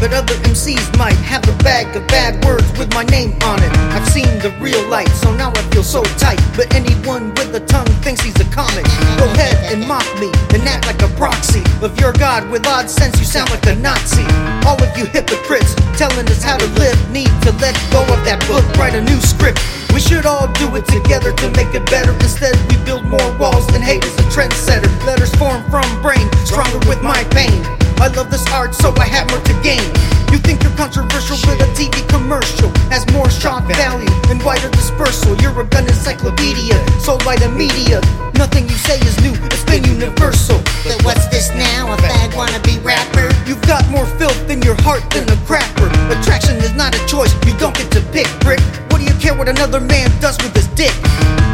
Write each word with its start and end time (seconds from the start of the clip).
but 0.00 0.12
other 0.12 0.34
MCs 0.48 0.96
might 0.96 1.16
have 1.26 1.46
a 1.48 1.56
bag 1.62 1.94
of 1.96 2.06
bad 2.08 2.42
words 2.44 2.66
with 2.78 2.92
my 2.94 3.04
name 3.04 3.36
on 3.42 3.62
it. 3.62 3.72
I've 3.92 4.06
seen 4.08 4.28
the 4.40 4.50
real 4.60 4.80
light, 4.88 5.08
so 5.08 5.34
now 5.36 5.50
I 5.54 5.62
feel 5.70 5.82
so 5.82 6.02
tight. 6.16 6.40
But 6.56 6.72
anyone 6.74 7.30
with 7.34 7.54
a 7.54 7.60
tongue 7.60 7.88
thinks 8.04 8.22
he's 8.22 8.38
a 8.40 8.48
comic. 8.54 8.84
Go 9.18 9.26
ahead 9.36 9.72
and 9.72 9.86
mock 9.86 10.06
me 10.20 10.32
and 10.54 10.62
act 10.68 10.86
like 10.86 11.02
a 11.02 11.08
proxy 11.16 11.62
of 11.82 11.98
your 12.00 12.12
God 12.12 12.48
with 12.50 12.66
odd 12.66 12.88
sense. 12.88 13.18
You 13.18 13.24
sound 13.24 13.50
like 13.50 13.66
a 13.66 13.74
Nazi. 13.76 14.24
All 14.66 14.80
of 14.80 14.90
you 14.96 15.04
hypocrites 15.06 15.74
telling 15.96 16.26
us 16.28 16.42
how 16.42 16.56
to 16.56 16.66
live 16.80 16.98
need 17.12 17.32
to 17.44 17.52
let 17.60 17.76
go 17.92 18.02
of 18.08 18.20
that 18.24 18.40
book, 18.48 18.64
write 18.76 18.94
a 18.94 19.02
new 19.02 19.20
script. 19.20 19.60
We 19.92 20.00
should 20.00 20.26
all 20.26 20.48
do 20.54 20.74
it 20.76 20.86
together 20.86 21.32
to 21.32 21.50
make 21.52 21.74
it 21.74 21.84
better. 21.90 22.12
Instead, 22.12 22.56
we 22.70 22.76
build 22.84 23.04
more 23.04 23.30
walls 23.38 23.66
and 23.74 23.82
hate 23.82 24.04
is 24.04 24.14
a 24.18 24.26
trendsetter. 24.32 24.88
Letters 25.04 25.34
form 25.36 25.62
from 25.70 25.86
brain, 26.02 26.28
stronger 26.44 26.78
with 26.88 27.02
my 27.02 27.24
pain. 27.30 27.87
I 28.00 28.06
love 28.14 28.30
this 28.30 28.46
art, 28.52 28.74
so 28.74 28.94
I 28.96 29.06
have 29.06 29.28
more 29.30 29.42
to 29.42 29.54
gain. 29.62 29.82
You 30.30 30.38
think 30.38 30.62
you're 30.62 30.76
controversial, 30.78 31.36
but 31.42 31.58
a 31.58 31.68
TV 31.74 32.06
commercial 32.08 32.70
has 32.94 33.02
more 33.12 33.28
shock 33.28 33.64
value 33.66 34.08
and 34.30 34.42
wider 34.42 34.70
dispersal. 34.70 35.34
You're 35.42 35.58
a 35.60 35.66
gun 35.66 35.84
encyclopedia, 35.84 36.78
sold 37.00 37.24
by 37.24 37.34
the 37.36 37.48
media. 37.48 38.00
Nothing 38.38 38.68
you 38.68 38.78
say 38.78 39.00
is 39.02 39.18
new, 39.18 39.34
it's 39.50 39.64
been 39.64 39.82
universal. 39.82 40.62
But 40.86 41.02
what's 41.02 41.26
this 41.28 41.50
now? 41.58 41.90
A 41.92 41.96
fag 41.96 42.38
wannabe 42.38 42.78
rapper? 42.84 43.34
You've 43.50 43.62
got 43.66 43.82
more 43.90 44.06
filth 44.14 44.48
in 44.48 44.62
your 44.62 44.76
heart 44.86 45.02
than 45.10 45.26
a 45.26 45.38
crapper. 45.42 45.90
Attraction 46.14 46.56
is 46.58 46.74
not 46.74 46.94
a 46.94 47.02
choice, 47.06 47.34
you 47.46 47.56
don't 47.58 47.74
get 47.74 47.90
to 47.92 48.00
pick, 48.14 48.28
prick. 48.46 48.60
What 48.94 48.98
do 48.98 49.04
you 49.04 49.16
care 49.18 49.34
what 49.34 49.48
another 49.48 49.80
man 49.80 50.08
does 50.20 50.38
with 50.38 50.54
his 50.54 50.68
dick? 50.78 50.94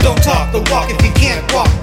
Don't 0.05 0.23
talk 0.23 0.53
the 0.53 0.61
walk 0.71 0.91
if 0.91 1.01
you 1.01 1.13
can't 1.17 1.41
walk 1.55 1.74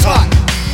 taught. 0.00 0.28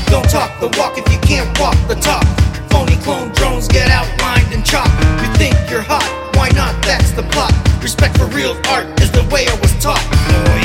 Don't 0.07 0.29
talk 0.31 0.51
the 0.61 0.69
walk 0.79 0.99
if 0.99 1.07
you 1.13 1.19
can't 1.21 1.51
walk 1.59 1.77
the 1.89 1.97
talk. 1.97 2.25
Phony 2.71 2.97
clone 3.03 3.31
drones 3.33 3.69
get 3.69 3.91
outlined 3.91 4.53
and 4.53 4.65
chopped. 4.65 4.95
You 5.23 5.29
think 5.35 5.55
you're 5.71 5.83
hot, 5.83 6.07
why 6.37 6.49
not? 6.51 6.75
That's 6.83 7.11
the 7.13 7.23
plot. 7.35 7.53
Respect 7.83 8.17
for 8.19 8.27
real 8.27 8.57
art 8.69 8.87
is 9.01 9.11
the 9.11 9.27
way 9.33 9.47
I 9.49 9.55
was 9.61 9.73
taught. 9.83 10.03
Boy. 10.31 10.63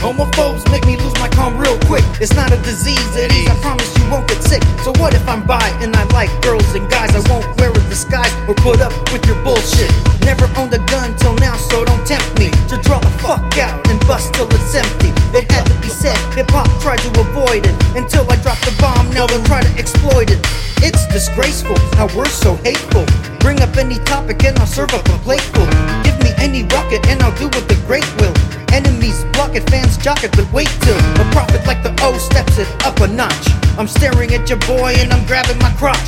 Homophobes 0.00 0.70
make 0.70 0.86
me 0.86 0.96
lose 0.96 1.14
my 1.14 1.28
calm 1.28 1.58
real 1.58 1.78
quick. 1.80 2.04
It's 2.20 2.34
not 2.34 2.52
a 2.52 2.56
disease, 2.58 3.16
it 3.16 3.32
is. 3.32 3.48
I 3.48 3.56
promise 3.60 3.95
won't 4.10 4.28
get 4.28 4.42
sick. 4.42 4.62
So 4.84 4.92
what 4.98 5.14
if 5.14 5.26
I'm 5.28 5.46
bi 5.46 5.68
and 5.80 5.94
I 5.94 6.04
like 6.14 6.30
girls 6.42 6.66
and 6.74 6.88
guys? 6.90 7.14
I 7.14 7.22
won't 7.30 7.46
wear 7.58 7.70
a 7.70 7.82
disguise 7.88 8.32
or 8.48 8.54
put 8.54 8.80
up 8.80 8.92
with 9.12 9.24
your 9.26 9.38
bullshit. 9.42 9.90
Never 10.22 10.46
owned 10.56 10.74
a 10.74 10.82
gun 10.90 11.16
till 11.16 11.34
now, 11.36 11.56
so 11.56 11.84
don't 11.84 12.04
tempt 12.06 12.38
me 12.38 12.50
to 12.68 12.76
draw 12.82 12.98
the 12.98 13.10
fuck 13.22 13.46
out 13.58 13.78
and 13.88 13.98
bust 14.06 14.34
till 14.34 14.48
it's 14.50 14.74
empty. 14.74 15.10
It 15.36 15.50
had 15.50 15.66
to 15.66 15.74
be 15.80 15.88
said. 15.88 16.16
Hip 16.34 16.50
hop 16.50 16.68
tried 16.80 17.00
to 17.06 17.10
avoid 17.20 17.66
it 17.66 17.76
until 17.96 18.24
I 18.30 18.36
dropped 18.36 18.64
the 18.64 18.74
bomb. 18.80 19.10
Now 19.10 19.26
they'll 19.26 19.44
try 19.44 19.62
to 19.62 19.72
exploit 19.78 20.30
it. 20.30 20.40
It's 20.82 21.06
disgraceful 21.08 21.78
how 21.96 22.08
we're 22.16 22.28
so 22.28 22.56
hateful. 22.56 23.06
Bring 23.40 23.60
up 23.60 23.76
any 23.76 23.98
topic 24.04 24.44
and 24.44 24.58
I'll 24.58 24.66
serve 24.66 24.92
up 24.94 25.06
a 25.08 25.18
plateful. 25.24 25.66
Give 26.04 26.18
me 26.22 26.32
any 26.38 26.64
rocket 26.74 27.06
and 27.06 27.22
I'll 27.22 27.36
do 27.38 27.46
what 27.46 27.68
the 27.68 27.78
great 27.86 28.06
will. 28.20 28.34
Enemies 28.76 29.24
block 29.32 29.56
it, 29.56 29.64
fans 29.70 29.96
jock 29.96 30.22
it, 30.22 30.30
but 30.36 30.44
wait 30.52 30.68
till 30.84 31.00
a 31.16 31.24
prophet 31.32 31.64
like 31.64 31.82
the 31.82 31.88
O 32.04 32.12
steps 32.18 32.58
it 32.58 32.68
up 32.84 33.00
a 33.00 33.08
notch. 33.08 33.48
I'm 33.80 33.88
staring 33.88 34.34
at 34.36 34.50
your 34.50 34.60
boy 34.68 34.92
and 35.00 35.14
I'm 35.14 35.24
grabbing 35.24 35.56
my 35.64 35.72
crotch. 35.80 36.04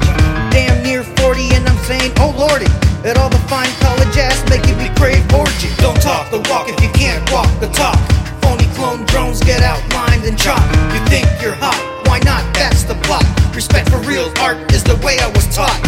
Damn 0.52 0.84
near 0.84 1.02
40 1.16 1.56
and 1.56 1.64
I'm 1.64 1.80
saying, 1.88 2.12
oh 2.20 2.36
lordy. 2.36 2.68
At 3.08 3.16
all 3.16 3.30
the 3.30 3.40
fine 3.48 3.72
college 3.80 4.12
ass 4.20 4.44
making 4.52 4.76
me 4.76 4.92
crave 5.00 5.24
orgy. 5.32 5.72
Don't 5.80 5.96
talk 6.02 6.28
the 6.28 6.44
walk 6.52 6.68
if 6.68 6.76
you 6.84 6.92
can't 6.92 7.24
walk 7.32 7.48
the 7.56 7.72
talk. 7.72 7.96
Phony 8.44 8.68
clone 8.76 9.06
drones 9.06 9.40
get 9.40 9.62
outlined 9.64 10.28
and 10.28 10.36
chopped. 10.36 10.68
You 10.92 11.00
think 11.08 11.24
you're 11.40 11.56
hot, 11.56 11.80
why 12.04 12.20
not? 12.20 12.44
That's 12.52 12.84
the 12.84 13.00
plot. 13.08 13.24
Respect 13.56 13.88
for 13.88 13.96
real 14.04 14.28
art 14.44 14.60
is 14.76 14.84
the 14.84 15.00
way 15.00 15.16
I 15.24 15.32
was 15.32 15.48
taught. 15.56 15.80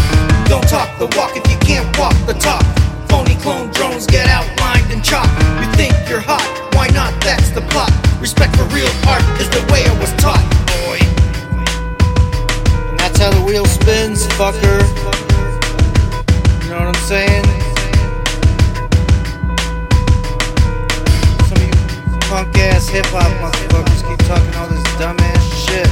Don't 0.48 0.64
talk 0.64 0.88
the 0.97 1.12
walk 1.12 1.36
if 1.36 1.44
you 1.44 1.60
can't 1.60 1.84
walk 2.00 2.16
the 2.24 2.32
talk. 2.41 2.64
Phony 3.12 3.36
clone 3.44 3.68
drones 3.76 4.06
get 4.06 4.32
outlined 4.32 4.88
and 4.91 5.04
chopped. 5.04 5.50
Fucker. 14.41 14.81
You 16.65 16.71
know 16.71 16.81
what 16.81 16.97
I'm 16.97 17.03
saying? 17.05 17.45
Some 21.45 21.61
of 21.61 21.69
you 21.69 22.19
punk 22.25 22.56
ass 22.56 22.89
hip 22.89 23.05
hop 23.12 23.28
motherfuckers 23.45 24.01
keep 24.09 24.17
talking 24.25 24.55
all 24.56 24.69
this 24.73 24.81
dumb 24.97 25.21
ass 25.21 25.45
shit. 25.61 25.91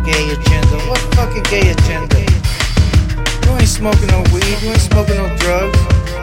Gay 0.00 0.32
agenda. 0.32 0.80
What 0.88 1.00
fucking 1.12 1.44
gay 1.52 1.76
agenda? 1.76 2.24
You 2.24 3.52
ain't 3.52 3.68
smoking 3.68 4.08
no 4.08 4.24
weed, 4.32 4.56
you 4.64 4.72
ain't 4.72 4.80
smoking 4.80 5.16
no 5.16 5.28
drugs. 5.36 5.76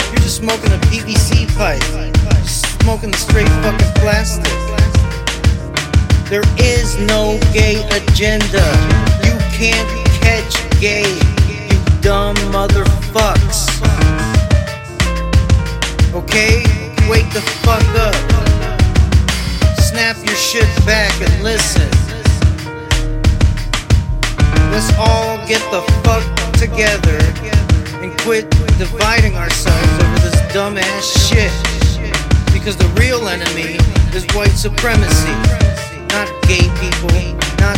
You're 0.09 0.25
just 0.25 0.38
smoking 0.38 0.74
a 0.74 0.81
PVC 0.90 1.46
pipe. 1.62 1.86
Just 2.42 2.66
smoking 2.81 3.13
straight 3.13 3.50
fucking 3.62 3.94
plastic. 4.02 4.50
There 6.25 6.48
is 6.58 6.98
no 7.06 7.38
gay 7.53 7.86
agenda. 7.94 8.66
You 9.22 9.38
can't 9.53 10.00
gay, 10.81 11.14
you 11.47 11.69
dumb 12.02 12.36
motherfucks. 12.50 13.69
Okay? 16.12 16.64
Wake 17.08 17.30
the 17.34 17.42
fuck 17.62 17.86
up. 18.02 18.16
Snap 19.78 20.18
your 20.25 20.36
shit 20.36 20.66
back 20.84 21.14
and 21.22 21.44
listen. 21.44 21.88
Let's 24.72 24.92
all 24.97 25.38
get 25.46 25.62
the 25.69 25.84
fuck 26.02 26.25
together 26.53 27.19
and 28.02 28.18
quit 28.22 28.50
dividing 28.80 29.36
ourselves 29.36 29.94
over 30.02 30.19
this 30.25 30.42
dumbass 30.50 31.30
shit. 31.30 31.53
Because 32.52 32.75
the 32.75 32.90
real 33.00 33.28
enemy 33.28 33.78
is 34.16 34.25
white 34.34 34.58
supremacy. 34.58 35.36
Not 36.09 36.28
gay 36.50 36.66
people, 36.81 37.38
not 37.59 37.78